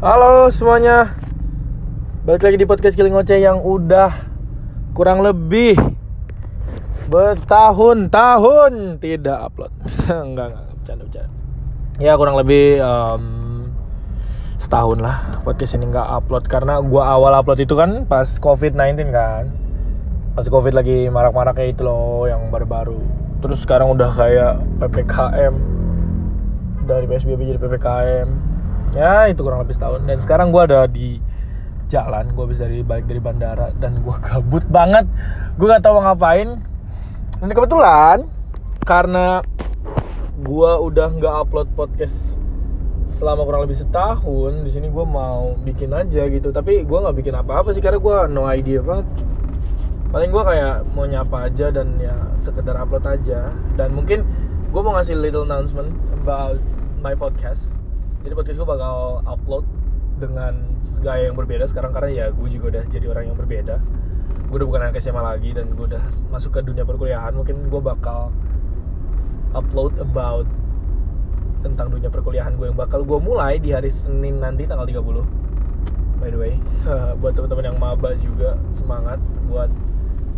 [0.00, 1.12] Halo semuanya.
[2.24, 4.32] Balik lagi di podcast Giling Ngoceh yang udah
[4.96, 5.76] kurang lebih
[7.12, 9.68] bertahun-tahun tidak upload.
[10.08, 11.30] Enggak, enggak, bercanda, bercanda.
[12.00, 13.24] Ya kurang lebih um,
[14.56, 16.48] setahun lah podcast ini nggak upload.
[16.48, 19.52] Karena gua awal upload itu kan pas COVID-19 kan.
[20.32, 23.04] Pas COVID lagi marak-maraknya itu loh yang baru-baru.
[23.44, 25.52] Terus sekarang udah kayak PPKM
[26.88, 28.49] Dari PSBB jadi PPKM
[28.94, 30.02] ya itu kurang lebih setahun.
[30.06, 31.18] Dan sekarang gue ada di
[31.90, 35.06] jalan gue bisa dari balik dari bandara dan gue gabut banget.
[35.58, 36.62] Gue gak tahu mau ngapain.
[37.40, 38.28] Dan kebetulan
[38.84, 39.40] karena
[40.40, 42.36] gue udah nggak upload podcast
[43.10, 46.52] selama kurang lebih setahun di sini gue mau bikin aja gitu.
[46.52, 49.08] Tapi gue nggak bikin apa-apa sih karena gue no idea banget.
[50.10, 53.48] Paling gue kayak mau nyapa aja dan ya sekedar upload aja.
[53.78, 54.26] Dan mungkin
[54.68, 56.60] gue mau ngasih little announcement about
[57.00, 57.79] my podcast
[58.20, 59.64] jadi podcast gue bakal upload
[60.20, 60.52] dengan
[61.00, 63.80] gaya yang berbeda sekarang karena ya gue juga udah jadi orang yang berbeda.
[64.52, 67.32] Gue udah bukan anak SMA lagi dan gue udah masuk ke dunia perkuliahan.
[67.32, 68.28] Mungkin gue bakal
[69.56, 70.44] upload about
[71.64, 76.32] tentang dunia perkuliahan gue yang bakal gue mulai di hari Senin nanti tanggal 30 by
[76.32, 76.56] the way
[77.20, 79.72] buat teman-teman yang maba juga semangat buat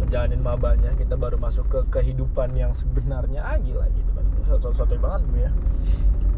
[0.00, 0.96] ngejalanin mabanya.
[0.96, 5.52] Kita baru masuk ke kehidupan yang sebenarnya ah gila gitu sesuatu banget gue ya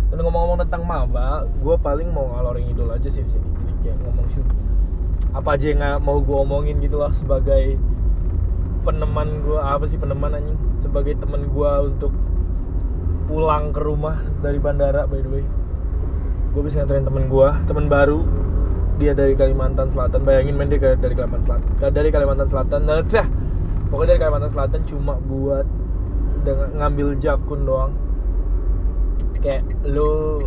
[0.09, 3.49] dan ngomong-ngomong tentang maba gue paling mau ngalorin idol aja sih di sini.
[3.49, 4.45] Jadi kayak ngomongin
[5.37, 7.77] apa aja yang mau gue omongin gitu lah sebagai
[8.89, 10.57] peneman gue apa sih peneman anjing?
[10.81, 12.13] Sebagai teman gue untuk
[13.29, 15.45] pulang ke rumah dari bandara by the way.
[16.57, 18.25] Gue bisa nganterin temen gue temen baru.
[18.99, 20.27] Dia dari Kalimantan Selatan.
[20.27, 22.81] Bayangin main dia dari Kalimantan Selatan dari Kalimantan Selatan.
[22.83, 23.07] Nah,
[23.93, 25.63] pokoknya dari Kalimantan Selatan cuma buat
[26.43, 27.93] dengan ngambil jakun doang
[29.41, 30.43] kayak lu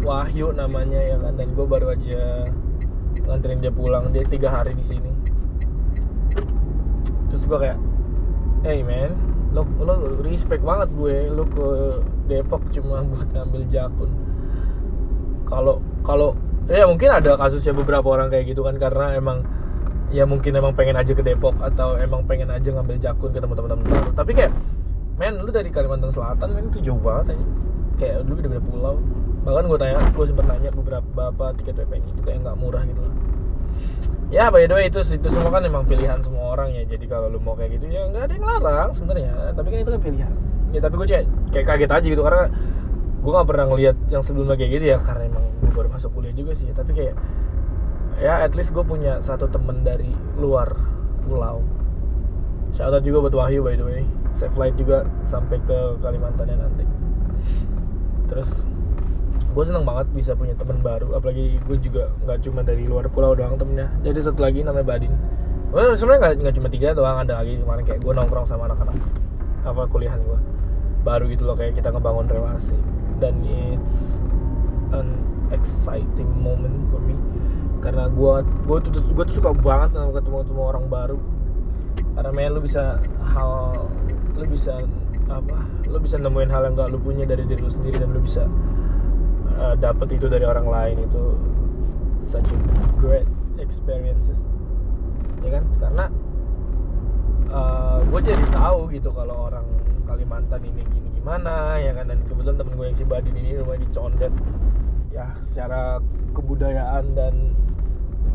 [0.00, 1.36] Wahyu namanya ya kan?
[1.36, 2.48] Dan gue baru aja
[3.28, 4.08] nganterin dia pulang.
[4.16, 5.12] Dia tiga hari di sini.
[7.28, 7.78] Terus gue kayak
[8.64, 9.12] hey man.
[9.52, 11.28] Lo lo respect banget gue.
[11.28, 11.66] Lo ke
[12.32, 14.10] Depok cuma buat ngambil jakun.
[15.44, 16.32] Kalau kalau
[16.70, 19.42] ya mungkin ada kasusnya beberapa orang kayak gitu kan karena emang
[20.10, 23.78] ya mungkin emang pengen aja ke Depok atau emang pengen aja ngambil jakun ke teman-teman
[23.82, 24.54] baru tapi kayak
[25.18, 27.46] men lu dari Kalimantan Selatan men itu jauh banget aja
[28.00, 28.96] kayak dulu beda-beda pulau.
[29.44, 33.00] Bahkan gue tanya gue sempet nanya beberapa bapak tiket PPN itu kayak nggak murah gitu
[33.04, 33.14] lah.
[34.30, 36.88] Ya by the way itu itu semua kan emang pilihan semua orang ya.
[36.88, 39.52] Jadi kalau lu mau kayak gitu ya nggak ada yang larang sebenarnya.
[39.52, 40.32] Tapi kan itu kan pilihan.
[40.72, 42.44] Ya tapi gue kayak kayak kaget aja gitu karena
[43.20, 44.98] gue nggak pernah ngeliat yang sebelumnya kayak gitu ya.
[45.04, 46.72] Karena emang gue baru masuk kuliah juga sih.
[46.72, 47.14] Tapi kayak
[48.20, 50.72] ya at least gue punya satu temen dari luar
[51.28, 51.60] pulau.
[52.76, 54.02] Shout out juga buat Wahyu by the way.
[54.30, 56.99] Safe flight juga sampai ke Kalimantannya nanti
[58.30, 58.62] terus
[59.50, 61.18] gue seneng banget bisa punya teman baru.
[61.18, 63.90] Apalagi gue juga nggak cuma dari luar pulau doang temennya.
[64.06, 65.12] Jadi satu lagi namanya Badin.
[65.74, 68.98] Well, sebenarnya nggak cuma tiga doang ada lagi kemarin kayak gue nongkrong sama anak-anak
[69.60, 70.40] apa kuliahan gue
[71.04, 72.78] baru gitu loh kayak kita ngebangun relasi.
[73.20, 74.22] Dan it's
[74.94, 75.18] an
[75.50, 77.18] exciting moment for me.
[77.82, 78.34] Karena gue
[78.70, 81.18] gue tuh gue tuh suka banget ketemu ketemu orang baru.
[82.14, 83.02] Karena main lu bisa
[83.34, 83.86] hal
[84.38, 84.82] lu bisa
[85.30, 88.20] apa lu bisa nemuin hal yang gak lu punya dari diri lu sendiri dan lu
[88.22, 88.46] bisa
[89.58, 91.22] uh, dapet itu dari orang lain itu
[92.26, 92.58] such a
[93.00, 93.26] great
[93.58, 94.36] experiences.
[95.40, 95.64] Ya kan?
[95.80, 96.04] Karena
[97.48, 99.66] uh, gue jadi tahu gitu kalau orang
[100.08, 102.10] Kalimantan ini gini gimana ya kan?
[102.10, 104.32] Dan kebetulan temen gue yang si Badin ini rumahnya di Condet.
[105.10, 105.98] Ya secara
[106.34, 107.34] kebudayaan dan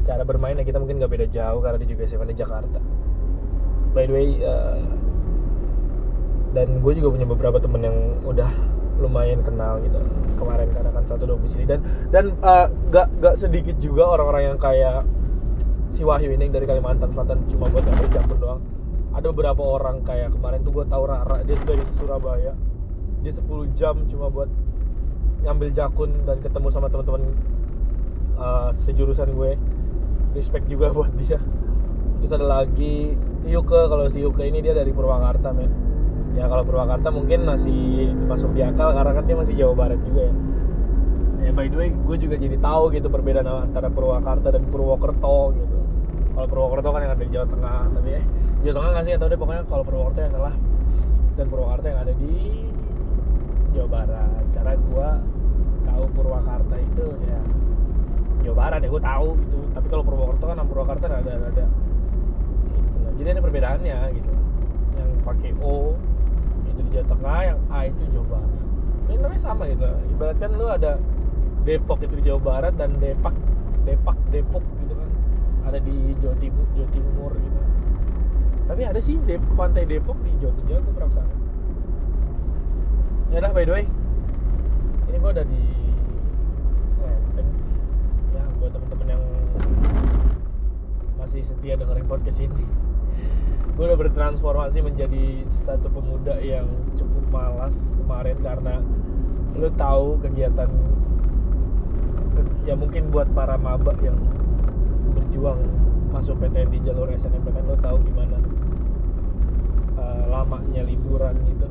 [0.05, 2.79] cara bermainnya kita mungkin gak beda jauh karena dia juga SMA di Jakarta.
[3.95, 4.79] By the way uh,
[6.55, 8.47] dan gue juga punya beberapa temen yang udah
[8.95, 9.99] lumayan kenal gitu
[10.39, 11.83] kemarin karena kan satu domisili dan
[12.16, 15.03] dan uh, gak gak sedikit juga orang-orang yang kayak
[15.91, 18.61] si Wahyu ini dari Kalimantan Selatan cuma buat ngambil jakun doang.
[19.16, 22.53] Ada beberapa orang kayak kemarin tuh gue tahu Rara dia tuh dari Surabaya.
[23.23, 24.51] Dia 10 jam cuma buat
[25.47, 27.31] ngambil jakun dan ketemu sama teman-teman
[28.35, 29.55] uh, sejurusan gue.
[30.35, 31.40] Respect juga buat dia.
[32.19, 33.16] Terus ada lagi
[33.47, 35.84] Yuke kalau si Yuke ini dia dari Purwakarta men
[36.35, 40.28] ya kalau Purwakarta mungkin masih masuk di akal karena kan dia masih Jawa Barat juga
[40.28, 40.35] ya.
[41.46, 45.78] Ya by the way gue juga jadi tahu gitu perbedaan antara Purwakarta dan Purwokerto gitu.
[46.35, 48.23] Kalau Purwokerto kan yang ada di Jawa Tengah tapi eh
[48.67, 49.14] Jawa Tengah nggak sih?
[49.16, 50.55] Atau deh pokoknya kalau Purwokerto yang salah
[51.40, 52.35] dan Purwakarta yang ada di
[53.72, 54.43] Jawa Barat.
[54.52, 55.09] Karena gue
[55.88, 57.40] tahu Purwakarta itu ya
[58.43, 59.59] Jawa Barat ya gue tahu gitu.
[59.72, 61.66] Tapi kalau Purwokerto kan Purwakarta ada ada, ada
[62.76, 63.09] gitu.
[63.23, 64.34] jadi ada perbedaannya gitu.
[64.99, 65.96] Yang pakai O
[66.75, 68.51] itu di Jawa Tengah yang A itu Jawa Barat.
[69.07, 69.87] Ini namanya sama gitu.
[70.11, 70.91] Ibaratkan lu ada
[71.63, 73.33] Depok itu di Jawa Barat dan Depak
[73.87, 75.09] Depak Depok gitu kan.
[75.72, 77.59] Ada di Jawa Timur Jawa Timur gitu.
[78.66, 81.33] Tapi ada sih Dep pantai Depok di Jogja gue pernah ke sana
[83.33, 83.85] ya udah by the way.
[85.11, 85.63] Ini gue udah di
[87.03, 87.73] Lenteng sih.
[88.31, 89.23] Ya buat temen-temen yang
[91.19, 92.63] masih setia dengerin podcast ini
[93.75, 96.63] gue udah bertransformasi menjadi satu pemuda yang
[96.95, 98.79] cukup malas kemarin karena
[99.59, 100.72] lu tahu kegiatan
[102.35, 104.16] ke- ya mungkin buat para maba yang
[105.11, 105.59] berjuang
[106.16, 108.39] masuk PTN di jalur SNMPTN lo tahu gimana
[109.99, 111.67] eh, lamanya liburan gitu.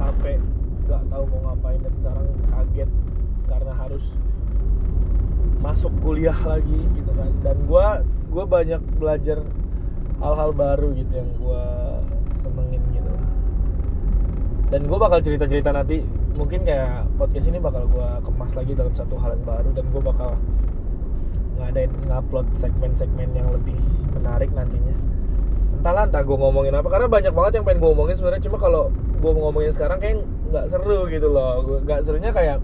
[0.00, 0.40] Sampai
[0.88, 2.90] nggak tahu mau ngapain dan sekarang kaget
[3.52, 4.04] karena harus
[5.60, 7.28] masuk kuliah lagi gitu kan.
[7.44, 8.00] Dan gua
[8.32, 9.44] gua banyak belajar
[10.22, 11.98] hal-hal baru gitu yang gua
[12.40, 13.12] senengin gitu.
[14.72, 16.00] Dan gue bakal cerita-cerita nanti
[16.32, 20.00] mungkin kayak podcast ini bakal gue kemas lagi dalam satu hal yang baru dan gue
[20.02, 20.30] bakal
[21.60, 23.76] ngadain ngupload segmen-segmen yang lebih
[24.16, 24.96] menarik nantinya.
[25.76, 28.42] Entahlah entah gue ngomongin apa karena banyak banget yang pengen gue ngomongin sebenarnya.
[28.48, 31.82] Cuma kalau gue ngomongin sekarang kayak nggak seru gitu loh.
[31.84, 32.58] Nggak serunya kayak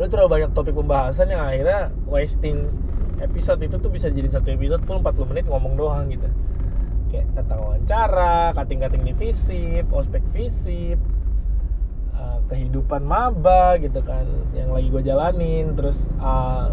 [0.00, 2.72] lu terlalu banyak topik pembahasan yang akhirnya wasting
[3.20, 6.28] episode itu tuh bisa jadi satu episode full 40 menit ngomong doang gitu
[7.10, 10.96] kayak tentang wawancara, kating-kating di visip, ospek visip,
[12.14, 14.24] uh, kehidupan maba gitu kan
[14.54, 16.70] yang lagi gue jalanin, terus uh,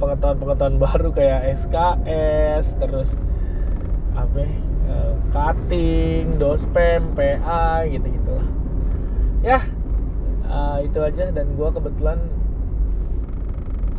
[0.00, 3.12] pengetahuan-pengetahuan baru kayak SKS, terus
[4.16, 4.48] apa
[4.88, 8.48] uh, cutting, dospem, PA gitu gitulah.
[9.44, 9.60] Ya,
[10.48, 12.18] uh, itu aja dan gue kebetulan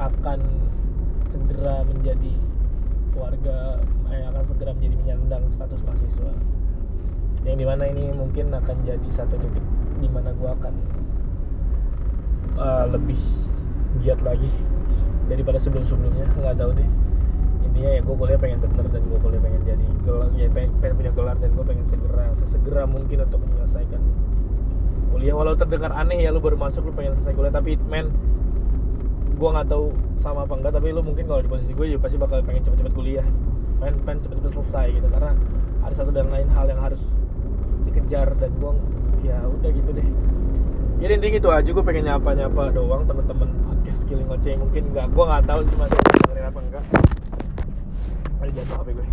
[0.02, 0.57] akan
[1.28, 2.34] segera menjadi
[3.18, 3.82] warga
[4.14, 6.32] eh, akan segera menjadi penyandang status mahasiswa.
[7.46, 9.66] Yang di mana ini mungkin akan jadi satu titik
[9.98, 10.74] di mana gue akan
[12.62, 13.22] eh, lebih
[14.04, 14.50] giat lagi
[15.28, 16.30] daripada sebelum-sebelumnya.
[16.38, 16.90] Nggak tahu deh.
[17.66, 20.96] Intinya ya gue kuliah pengen bener dan gue kuliah pengen jadi gelar ya pengen, pengen
[20.98, 24.02] punya gelar dan gue pengen segera sesegera mungkin untuk menyelesaikan
[25.12, 25.34] kuliah.
[25.34, 27.54] Walau terdengar aneh ya lu baru masuk lu pengen selesai kuliah.
[27.54, 28.14] Tapi men
[29.38, 32.18] gue nggak tahu sama apa enggak tapi lu mungkin kalau di posisi gue juga pasti
[32.18, 33.28] bakal pengen cepet-cepet kuliah.
[33.78, 35.32] Pengen pengen cepet-cepet selesai gitu karena
[35.86, 37.00] ada satu dan lain hal yang harus
[37.86, 38.72] dikejar dan gue
[39.30, 40.08] ya udah gitu deh.
[40.98, 45.24] Jadi intinya gitu aja gue pengen nyapa-nyapa doang temen-temen podcast killing ngoceh mungkin nggak gue
[45.30, 46.84] nggak tahu sih masih dengerin apa enggak.
[48.42, 49.08] Ada jatuh HP gue.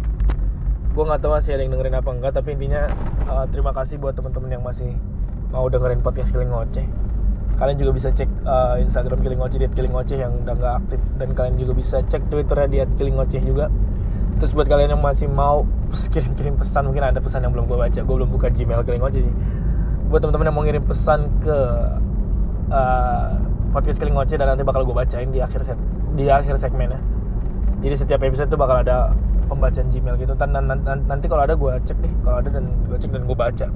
[0.95, 2.83] Gue nggak tahu masih ada yang dengerin apa enggak tapi intinya
[3.29, 4.97] uh, terima kasih buat temen-temen yang masih
[5.53, 6.89] mau dengerin podcast killing ngoceh
[7.65, 11.01] kalian juga bisa cek uh, Instagram Killing Ngoceh di Killing Ngoceh yang udah nggak aktif.
[11.17, 13.73] Dan kalian juga bisa cek Twitternya di Killing Ngoceh juga.
[14.37, 15.65] Terus buat kalian yang masih mau
[16.13, 18.01] kirim-kirim pesan mungkin ada pesan yang belum gue baca.
[18.05, 19.35] Gue belum buka Gmail Killing Ngoceh sih.
[20.13, 21.59] Buat teman-teman yang mau ngirim pesan ke
[22.69, 23.33] uh,
[23.73, 25.81] podcast Killing Ngoceh dan nanti bakal gue bacain di akhir set,
[26.13, 27.01] di akhir segmennya.
[27.81, 29.17] Jadi setiap episode tuh bakal ada
[29.49, 30.37] pembacaan Gmail gitu.
[30.37, 30.53] Dan
[31.09, 32.13] nanti kalau ada gue cek deh.
[32.29, 33.69] Kalau ada dan gue cek dan gue baca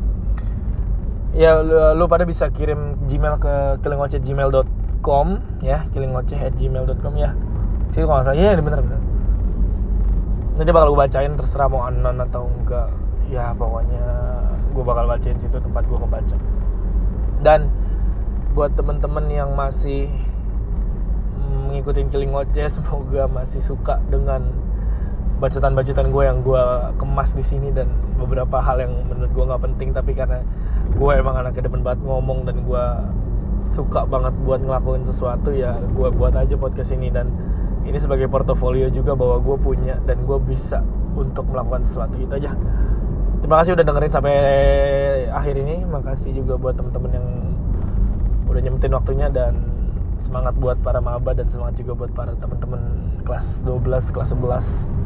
[1.36, 3.54] ya lu, lu pada bisa kirim Gmail ke
[3.84, 5.26] kilingoceh@gmail.com
[5.64, 7.36] ya kilingoceh@gmail.com ya.
[7.92, 8.36] Sih kalau salah.
[8.36, 9.00] Iya bener bener.
[10.58, 12.90] Nanti bakal gue bacain terserah mau anon atau enggak.
[13.28, 14.06] Ya pokoknya
[14.72, 16.36] gue bakal bacain situ tempat gue ngebaca
[17.42, 17.70] dan
[18.54, 20.10] buat temen-temen yang masih
[21.38, 24.50] mm, ngikutin Killing Ngoceh semoga masih suka dengan
[25.38, 26.62] bacotan-bacotan gue yang gue
[26.98, 27.86] kemas di sini dan
[28.18, 30.42] beberapa hal yang menurut gue nggak penting tapi karena
[30.94, 32.84] gue emang anaknya demen banget ngomong dan gue
[33.62, 37.10] suka banget buat ngelakuin sesuatu ya gue buat aja podcast ini.
[37.10, 37.30] Dan
[37.86, 40.82] ini sebagai portofolio juga bahwa gue punya dan gue bisa
[41.16, 42.54] untuk melakukan sesuatu itu aja.
[43.38, 44.36] Terima kasih udah dengerin sampai
[45.30, 45.86] akhir ini.
[45.86, 47.26] Makasih juga buat temen-temen yang
[48.50, 49.54] udah nyempetin waktunya dan
[50.18, 52.80] semangat buat para maba dan semangat juga buat para teman-teman
[53.22, 54.97] kelas 12 kelas 11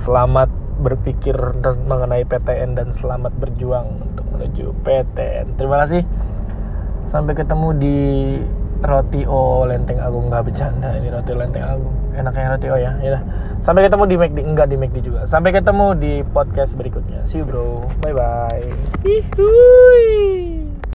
[0.00, 0.48] selamat
[0.80, 1.36] berpikir
[1.84, 6.02] mengenai PTN dan selamat berjuang untuk menuju PTN terima kasih.
[7.04, 7.98] Sampai ketemu di
[8.80, 10.32] Roti O Lenteng Agung.
[10.32, 11.92] Nggak bercanda ini Roti Lenteng Agung.
[12.16, 13.20] Enaknya Roti O ya ya
[13.60, 15.20] sampai ketemu di McD enggak di McD juga.
[15.28, 17.20] Sampai ketemu di podcast berikutnya.
[17.28, 17.84] See you bro.
[18.00, 18.72] Bye bye
[19.04, 20.49] Hihuy.